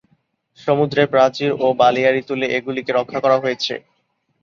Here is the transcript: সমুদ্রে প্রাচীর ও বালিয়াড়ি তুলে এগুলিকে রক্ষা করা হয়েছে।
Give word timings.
সমুদ্রে 0.59 1.03
প্রাচীর 1.13 1.51
ও 1.59 1.77
বালিয়াড়ি 1.79 2.21
তুলে 2.29 2.45
এগুলিকে 2.57 2.91
রক্ষা 2.93 3.19
করা 3.23 3.37
হয়েছে। 3.43 3.73